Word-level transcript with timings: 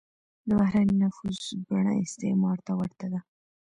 د 0.47 0.49
بهرنی 0.59 0.95
نفوذ 1.03 1.39
بڼه 1.67 1.93
استعمار 2.03 2.57
ته 2.65 2.71
ورته 2.79 3.05
ده. 3.13 3.19